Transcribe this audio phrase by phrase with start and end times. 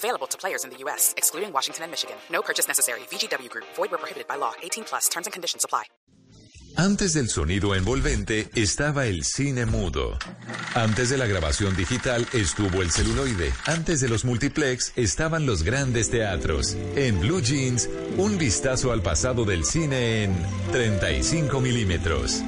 [0.00, 2.16] Available to players in the U.S., excluding Washington and Michigan.
[2.32, 3.00] No purchase necessary.
[3.10, 3.66] VGW Group.
[3.76, 4.54] Void where prohibited by law.
[4.62, 5.08] 18 plus.
[5.10, 5.84] Terms and conditions apply.
[6.76, 10.16] Antes del sonido envolvente estaba el cine mudo.
[10.74, 13.52] Antes de la grabación digital estuvo el celuloide.
[13.66, 16.76] Antes de los multiplex estaban los grandes teatros.
[16.96, 20.34] En Blue Jeans, un vistazo al pasado del cine en
[20.72, 22.42] 35 milímetros.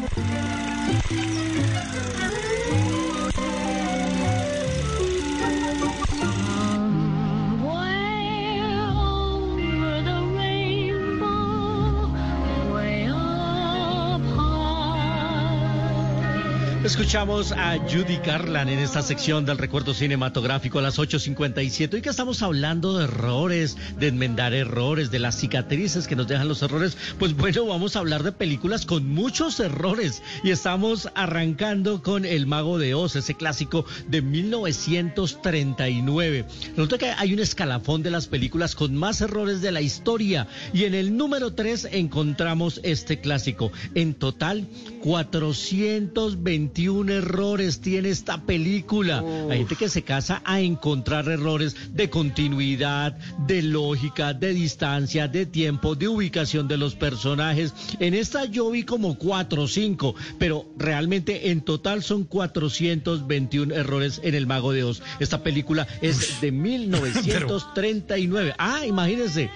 [16.85, 21.95] Escuchamos a Judy Garland en esta sección del recuerdo cinematográfico a las 8.57.
[21.95, 26.49] Hoy que estamos hablando de errores, de enmendar errores, de las cicatrices que nos dejan
[26.49, 30.25] los errores, pues bueno, vamos a hablar de películas con muchos errores.
[30.43, 36.47] Y estamos arrancando con El Mago de Oz, ese clásico de 1939.
[36.71, 40.49] Resulta que hay un escalafón de las películas con más errores de la historia.
[40.73, 43.71] Y en el número 3 encontramos este clásico.
[43.95, 44.67] En total,
[45.05, 49.23] 420 21 errores tiene esta película.
[49.51, 53.13] Hay gente que se casa a encontrar errores de continuidad,
[53.47, 57.75] de lógica, de distancia, de tiempo, de ubicación de los personajes.
[58.01, 64.23] En esta yo vi como 4 o 5, pero realmente en total son 421 errores
[64.25, 65.03] en El Mago de Oz.
[65.21, 68.55] Esta película es de 1939.
[68.57, 69.51] Ah, imagínense,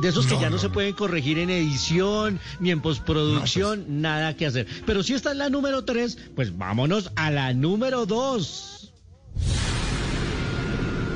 [0.00, 3.88] de esos que ya no, se pueden corregir en edición ni en postproducción, pues.
[3.88, 4.66] nada que hacer.
[4.86, 8.92] Pero si esta es la número 3, pues vámonos a la número dos.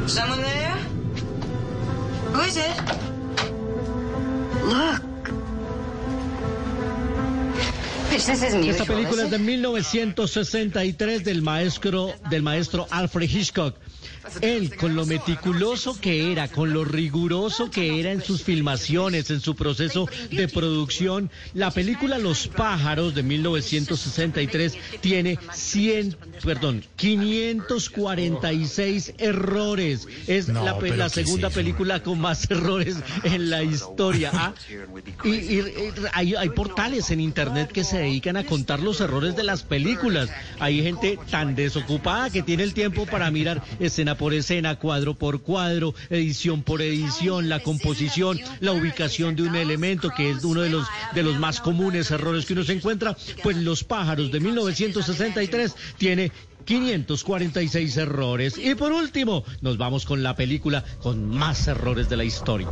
[0.06, 0.74] Someone there?
[2.32, 2.76] Who is it?
[4.64, 5.09] Look.
[8.28, 13.76] Esta película es de 1963 del maestro del maestro Alfred Hitchcock.
[14.42, 19.40] Él, con lo meticuloso que era, con lo riguroso que era en sus filmaciones, en
[19.40, 30.06] su proceso de producción, la película Los pájaros de 1963 tiene 100, perdón, 546 errores.
[30.26, 34.30] Es la, segunda película con más errores en la historia.
[34.34, 34.52] ¿ah?
[35.24, 35.62] Y,
[36.12, 40.28] hay, hay portales en internet que se dedican a contar los errores de las películas.
[40.58, 45.42] Hay gente tan desocupada que tiene el tiempo para mirar escena por escena, cuadro por
[45.42, 50.70] cuadro, edición por edición, la composición, la ubicación de un elemento, que es uno de
[50.70, 55.74] los, de los más comunes errores que uno se encuentra, pues Los pájaros de 1963
[55.98, 56.32] tiene
[56.64, 58.58] 546 errores.
[58.58, 62.68] Y por último, nos vamos con la película con más errores de la historia.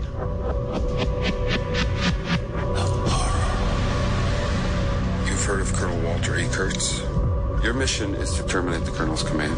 [6.18, 6.48] Walter E.
[6.50, 7.00] Kurtz?
[7.62, 9.54] Your mission is to terminate the Colonel's command.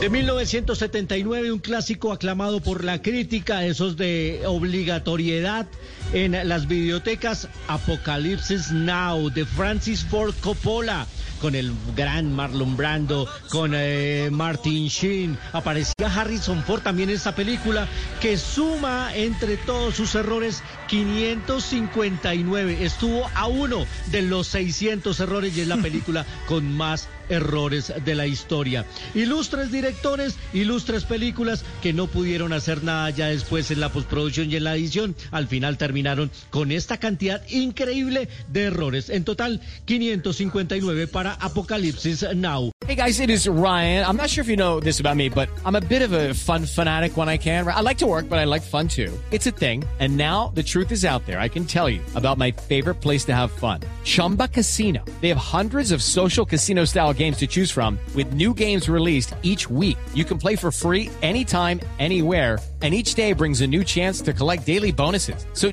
[0.00, 5.68] De 1979, un clásico aclamado por la crítica, esos de obligatoriedad
[6.16, 11.06] en las bibliotecas, Apocalipsis Now, de Francis Ford Coppola
[11.42, 15.38] con el gran Marlon Brando, con eh, Martin Sheen.
[15.52, 17.86] Aparecía Harrison Ford también en esta película
[18.20, 22.78] que suma entre todos sus errores 559.
[22.84, 28.14] Estuvo a uno de los 600 errores y es la película con más errores de
[28.14, 28.84] la historia.
[29.14, 34.56] Ilustres directores, ilustres películas que no pudieron hacer nada ya después en la postproducción y
[34.56, 35.16] en la edición.
[35.30, 35.76] Al final
[36.06, 39.10] terminaron con esta cantidad increíble de errores.
[39.10, 42.70] En total, 559 para Apocalipsis Now.
[42.86, 44.04] Hey guys, it is Ryan.
[44.04, 46.34] I'm not sure if you know this about me, but I'm a bit of a
[46.34, 47.66] fun fanatic when I can.
[47.66, 49.12] I like to work, but I like fun too.
[49.32, 49.82] It's a thing.
[49.98, 51.40] And now the truth is out there.
[51.40, 53.80] I can tell you about my favorite place to have fun.
[54.04, 55.04] Chumba Casino.
[55.20, 59.34] They have hundreds of social casino style games to choose from with new games released
[59.42, 59.98] each week.
[60.14, 64.32] You can play for free anytime, anywhere and each day brings a new chance to
[64.32, 65.46] collect daily bonuses.
[65.54, 65.72] So